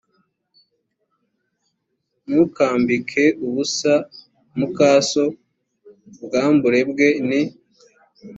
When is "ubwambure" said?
6.19-6.79